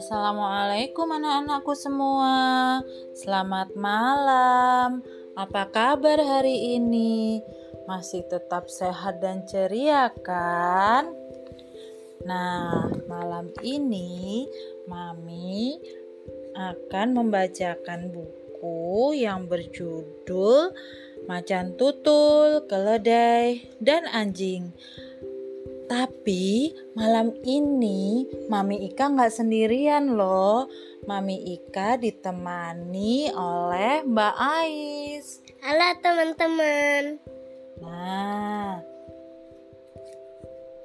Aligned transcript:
Assalamualaikum 0.00 1.12
anak-anakku 1.12 1.76
semua. 1.76 2.80
Selamat 3.12 3.76
malam. 3.76 5.04
Apa 5.36 5.68
kabar 5.68 6.16
hari 6.24 6.80
ini? 6.80 7.44
Masih 7.84 8.24
tetap 8.32 8.72
sehat 8.72 9.20
dan 9.20 9.44
ceria 9.44 10.08
kan? 10.24 11.12
Nah, 12.24 12.88
malam 13.04 13.52
ini 13.60 14.48
Mami 14.88 15.76
akan 16.56 17.12
membacakan 17.12 18.08
buku 18.08 19.20
yang 19.20 19.44
berjudul 19.52 20.72
Macan 21.28 21.76
Tutul, 21.76 22.64
Keledai, 22.64 23.68
dan 23.84 24.08
Anjing 24.08 24.72
tapi 25.86 26.74
malam 26.98 27.30
ini 27.46 28.26
Mami 28.50 28.90
Ika 28.90 29.14
nggak 29.14 29.32
sendirian 29.32 30.18
loh. 30.18 30.66
Mami 31.06 31.54
Ika 31.54 31.98
ditemani 32.02 33.30
oleh 33.30 34.02
Mbak 34.02 34.34
Ais. 34.36 35.26
Halo 35.62 35.88
teman-teman. 36.02 37.02
Nah, 37.82 38.82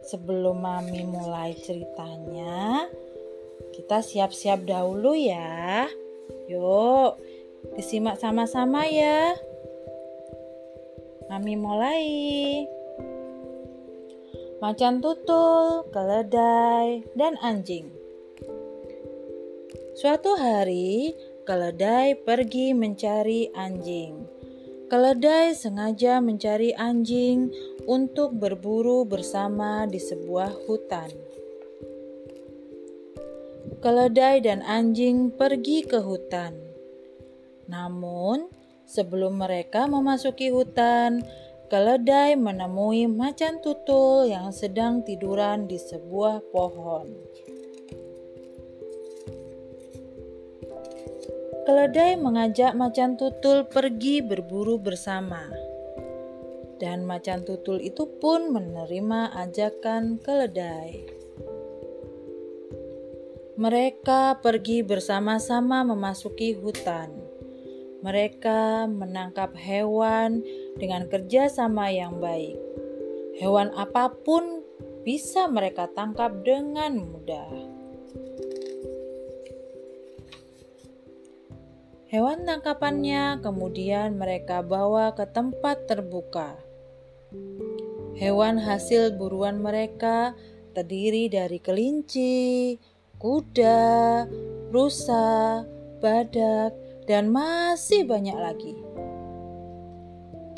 sebelum 0.05 0.61
Mami 0.61 1.01
mulai 1.09 1.57
ceritanya, 1.57 2.85
kita 3.73 4.05
siap-siap 4.05 4.65
dahulu 4.65 5.17
ya. 5.17 5.89
Yuk, 6.45 7.17
disimak 7.73 8.21
sama-sama 8.21 8.85
ya. 8.85 9.33
Mami 11.29 11.55
mulai 11.55 12.03
macan 14.61 15.01
tutul, 15.01 15.89
keledai, 15.89 17.01
dan 17.17 17.33
anjing. 17.41 17.89
Suatu 19.97 20.37
hari, 20.37 21.17
keledai 21.49 22.13
pergi 22.21 22.77
mencari 22.77 23.49
anjing. 23.57 24.21
Keledai 24.85 25.57
sengaja 25.57 26.21
mencari 26.21 26.77
anjing 26.77 27.49
untuk 27.89 28.37
berburu 28.37 29.01
bersama 29.01 29.89
di 29.89 29.97
sebuah 29.97 30.53
hutan. 30.69 31.09
Keledai 33.81 34.45
dan 34.45 34.61
anjing 34.61 35.33
pergi 35.33 35.89
ke 35.89 35.97
hutan. 35.97 36.53
Namun, 37.65 38.45
sebelum 38.85 39.41
mereka 39.41 39.89
memasuki 39.89 40.53
hutan, 40.53 41.25
keledai 41.71 42.35
menemui 42.35 43.07
macan 43.07 43.63
tutul 43.63 44.27
yang 44.27 44.51
sedang 44.51 45.07
tiduran 45.07 45.71
di 45.71 45.79
sebuah 45.79 46.43
pohon. 46.51 47.07
Keledai 51.63 52.19
mengajak 52.19 52.75
macan 52.75 53.15
tutul 53.15 53.63
pergi 53.71 54.19
berburu 54.19 54.83
bersama. 54.83 55.47
Dan 56.75 57.07
macan 57.07 57.47
tutul 57.47 57.79
itu 57.79 58.03
pun 58.19 58.51
menerima 58.51 59.31
ajakan 59.31 60.19
keledai. 60.19 61.07
Mereka 63.55 64.43
pergi 64.43 64.83
bersama-sama 64.83 65.87
memasuki 65.87 66.51
hutan. 66.51 67.30
Mereka 68.01 68.89
menangkap 68.89 69.53
hewan 69.53 70.41
dengan 70.77 71.05
kerjasama 71.05 71.93
yang 71.93 72.17
baik. 72.17 72.57
Hewan 73.37 73.69
apa 73.77 74.09
pun 74.25 74.65
bisa 75.05 75.45
mereka 75.45 75.85
tangkap 75.93 76.41
dengan 76.41 76.97
mudah. 76.97 77.49
Hewan 82.11 82.43
tangkapannya 82.43 83.39
kemudian 83.39 84.19
mereka 84.19 84.59
bawa 84.59 85.15
ke 85.15 85.23
tempat 85.31 85.87
terbuka. 85.87 86.59
Hewan 88.19 88.59
hasil 88.59 89.15
buruan 89.15 89.63
mereka 89.63 90.35
terdiri 90.75 91.31
dari 91.31 91.63
kelinci, 91.63 92.75
kuda, 93.15 94.27
rusa, 94.75 95.63
badak, 96.03 96.75
dan 97.09 97.33
masih 97.33 98.05
banyak 98.05 98.37
lagi. 98.37 98.75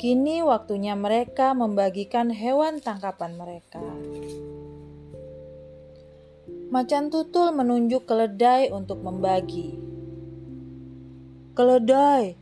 Kini 0.04 0.44
waktunya 0.44 0.92
mereka 0.92 1.56
membagikan 1.56 2.28
hewan 2.28 2.82
tangkapan 2.82 3.40
mereka. 3.40 3.80
Macan 6.68 7.08
tutul 7.08 7.54
menunjuk 7.54 8.04
keledai 8.04 8.74
untuk 8.74 9.00
membagi. 9.00 9.78
Keledai, 11.54 12.34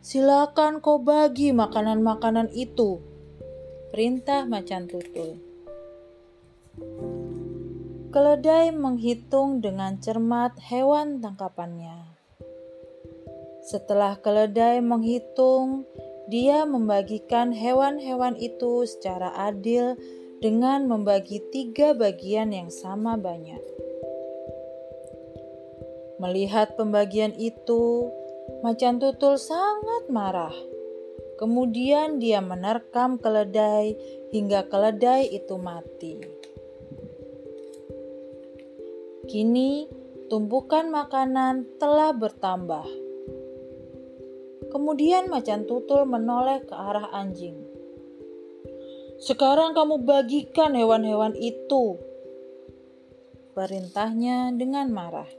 silakan 0.00 0.80
kau 0.80 0.96
bagi 0.96 1.52
makanan-makanan 1.52 2.48
itu. 2.56 3.04
Perintah 3.92 4.48
macan 4.48 4.88
tutul. 4.88 5.36
Keledai 8.08 8.72
menghitung 8.72 9.60
dengan 9.60 10.00
cermat 10.00 10.56
hewan 10.64 11.20
tangkapannya. 11.20 12.23
Setelah 13.64 14.20
keledai 14.20 14.84
menghitung, 14.84 15.88
dia 16.28 16.68
membagikan 16.68 17.48
hewan-hewan 17.48 18.36
itu 18.36 18.84
secara 18.84 19.32
adil 19.40 19.96
dengan 20.44 20.84
membagi 20.84 21.40
tiga 21.48 21.96
bagian 21.96 22.52
yang 22.52 22.68
sama 22.68 23.16
banyak. 23.16 23.64
Melihat 26.20 26.76
pembagian 26.76 27.32
itu, 27.40 28.12
macan 28.60 29.00
tutul 29.00 29.40
sangat 29.40 30.12
marah. 30.12 30.52
Kemudian 31.40 32.20
dia 32.20 32.44
menerkam 32.44 33.16
keledai 33.16 33.96
hingga 34.28 34.68
keledai 34.68 35.24
itu 35.32 35.56
mati. 35.56 36.20
Kini, 39.24 39.88
tumpukan 40.28 40.92
makanan 40.92 41.80
telah 41.80 42.12
bertambah 42.12 43.03
Kemudian 44.74 45.30
macan 45.30 45.70
tutul 45.70 46.02
menoleh 46.02 46.66
ke 46.66 46.74
arah 46.74 47.14
anjing. 47.14 47.54
Sekarang 49.22 49.70
kamu 49.70 50.02
bagikan 50.02 50.74
hewan-hewan 50.74 51.38
itu. 51.38 51.94
Perintahnya 53.54 54.50
dengan 54.50 54.90
marah. 54.90 55.30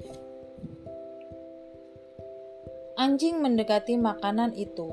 Anjing 2.96 3.44
mendekati 3.44 4.00
makanan 4.00 4.56
itu. 4.56 4.88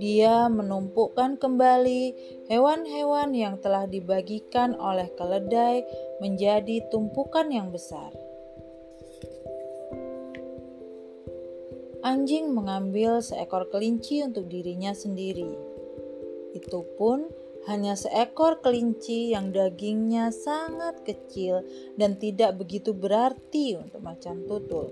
Dia 0.00 0.48
menumpukkan 0.48 1.36
kembali 1.36 2.02
hewan-hewan 2.48 3.36
yang 3.36 3.60
telah 3.60 3.84
dibagikan 3.84 4.72
oleh 4.80 5.12
keledai 5.12 5.84
menjadi 6.24 6.88
tumpukan 6.88 7.52
yang 7.52 7.68
besar. 7.68 8.16
Anjing 12.00 12.56
mengambil 12.56 13.20
seekor 13.20 13.68
kelinci 13.68 14.24
untuk 14.24 14.48
dirinya 14.48 14.96
sendiri. 14.96 15.52
Itu 16.56 16.88
pun 16.96 17.28
hanya 17.68 17.92
seekor 17.92 18.64
kelinci 18.64 19.36
yang 19.36 19.52
dagingnya 19.52 20.32
sangat 20.32 21.04
kecil 21.04 21.60
dan 22.00 22.16
tidak 22.16 22.56
begitu 22.56 22.96
berarti 22.96 23.76
untuk 23.76 24.00
macan 24.00 24.48
tutul. 24.48 24.88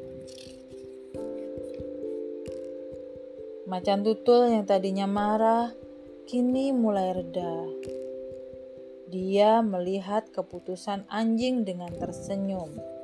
Macan 3.64 4.04
tutul 4.04 4.52
yang 4.52 4.68
tadinya 4.68 5.08
marah 5.08 5.72
kini 6.28 6.76
mulai 6.76 7.16
reda. 7.16 7.56
Dia 9.08 9.64
melihat 9.64 10.28
keputusan 10.28 11.09
anjing 11.09 11.65
dengan 11.65 11.88
tersenyum. 11.97 12.97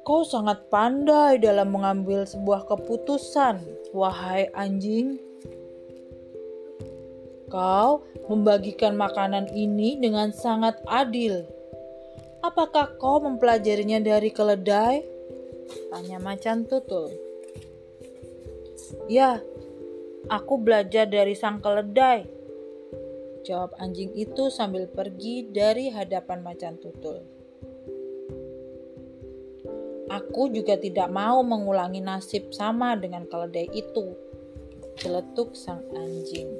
Kau 0.00 0.24
sangat 0.24 0.72
pandai 0.72 1.36
dalam 1.36 1.76
mengambil 1.76 2.24
sebuah 2.24 2.64
keputusan, 2.64 3.60
wahai 3.92 4.48
anjing. 4.56 5.20
Kau 7.52 8.06
membagikan 8.30 8.96
makanan 8.96 9.52
ini 9.52 10.00
dengan 10.00 10.32
sangat 10.32 10.80
adil. 10.88 11.44
Apakah 12.40 12.96
kau 12.96 13.20
mempelajarinya 13.20 14.00
dari 14.00 14.32
keledai? 14.32 15.04
Tanya 15.92 16.16
macan 16.16 16.64
tutul. 16.64 17.12
Ya, 19.06 19.44
aku 20.32 20.56
belajar 20.56 21.04
dari 21.04 21.36
sang 21.36 21.60
keledai. 21.60 22.24
Jawab 23.44 23.76
anjing 23.76 24.16
itu 24.16 24.48
sambil 24.48 24.88
pergi 24.88 25.48
dari 25.48 25.92
hadapan 25.92 26.40
macan 26.40 26.80
tutul. 26.80 27.39
Aku 30.10 30.50
juga 30.50 30.74
tidak 30.74 31.06
mau 31.14 31.38
mengulangi 31.46 32.02
nasib 32.02 32.50
sama 32.50 32.98
dengan 32.98 33.30
keledai 33.30 33.70
itu. 33.70 34.10
Celetuk 34.98 35.54
sang 35.54 35.86
anjing. 35.94 36.50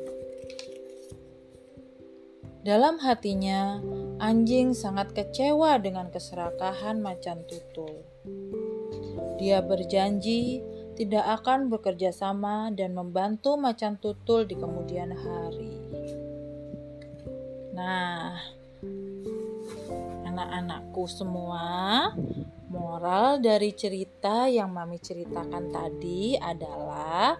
Dalam 2.62 3.00
hatinya, 3.02 3.82
anjing 4.22 4.76
sangat 4.76 5.16
kecewa 5.16 5.80
dengan 5.82 6.12
keserakahan 6.14 7.02
macan 7.02 7.42
tutul. 7.48 8.06
Dia 9.40 9.64
berjanji 9.64 10.60
tidak 11.00 11.40
akan 11.40 11.72
bekerja 11.72 12.12
sama 12.12 12.68
dan 12.76 12.92
membantu 12.92 13.56
macan 13.56 13.96
tutul 13.96 14.44
di 14.44 14.52
kemudian 14.52 15.16
hari. 15.16 15.72
Nah, 17.72 18.36
anak-anakku 20.40 21.04
semua, 21.04 21.68
moral 22.72 23.44
dari 23.44 23.76
cerita 23.76 24.48
yang 24.48 24.72
Mami 24.72 24.96
ceritakan 24.96 25.68
tadi 25.68 26.32
adalah 26.40 27.36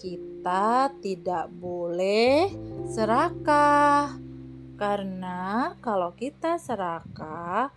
kita 0.00 0.88
tidak 1.04 1.52
boleh 1.52 2.48
serakah. 2.88 4.16
Karena 4.80 5.76
kalau 5.84 6.16
kita 6.16 6.56
serakah, 6.56 7.68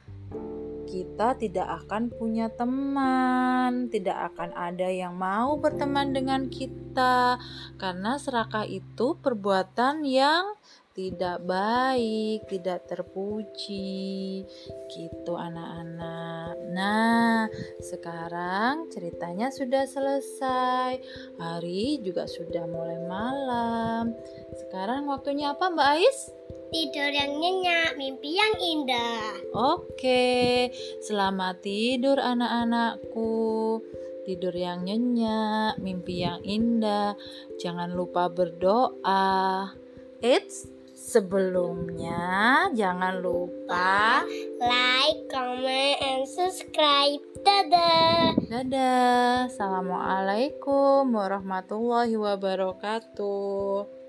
kita 0.88 1.36
tidak 1.36 1.84
akan 1.84 2.08
punya 2.08 2.48
teman, 2.48 3.92
tidak 3.92 4.32
akan 4.32 4.56
ada 4.56 4.88
yang 4.88 5.20
mau 5.20 5.60
berteman 5.60 6.16
dengan 6.16 6.48
kita, 6.48 7.36
karena 7.76 8.16
serakah 8.16 8.64
itu 8.64 9.20
perbuatan 9.20 10.08
yang 10.08 10.56
tidak 10.92 11.40
baik, 11.48 12.52
tidak 12.52 12.84
terpuji, 12.84 14.44
gitu 14.92 15.34
anak-anak. 15.40 16.60
Nah, 16.76 17.48
sekarang 17.80 18.92
ceritanya 18.92 19.48
sudah 19.56 19.88
selesai, 19.88 21.00
hari 21.40 22.04
juga 22.04 22.28
sudah 22.28 22.68
mulai 22.68 23.00
malam. 23.08 24.12
Sekarang 24.60 25.08
waktunya 25.08 25.56
apa, 25.56 25.72
Mbak 25.72 25.90
Ais? 25.96 26.20
Tidur 26.72 27.12
yang 27.12 27.40
nyenyak, 27.40 28.00
mimpi 28.00 28.36
yang 28.36 28.56
indah. 28.60 29.44
Oke, 29.52 30.72
selamat 31.04 31.64
tidur 31.64 32.16
anak-anakku. 32.16 33.80
Tidur 34.24 34.56
yang 34.56 34.88
nyenyak, 34.88 35.80
mimpi 35.84 36.24
yang 36.24 36.40
indah. 36.44 37.16
Jangan 37.60 37.92
lupa 37.92 38.32
berdoa. 38.32 39.72
Eits, 40.22 40.70
sebelumnya 41.02 42.70
jangan 42.78 43.18
lupa 43.26 44.22
like, 44.62 45.26
comment, 45.34 45.98
and 45.98 46.30
subscribe. 46.30 47.18
Dadah. 47.42 48.38
Dadah. 48.46 49.50
Assalamualaikum 49.50 51.10
warahmatullahi 51.10 52.14
wabarakatuh. 52.14 54.01